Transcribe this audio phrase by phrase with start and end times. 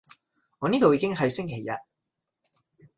[0.57, 1.67] 我呢度已經係星期日